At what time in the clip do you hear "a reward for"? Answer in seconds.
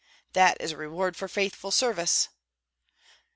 0.71-1.27